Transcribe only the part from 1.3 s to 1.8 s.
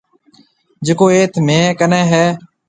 مهيَ